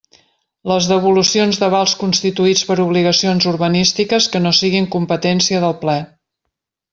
[0.69, 6.01] Les devolucions d'avals constituïts per obligacions urbanístiques que no siguin competència del Ple.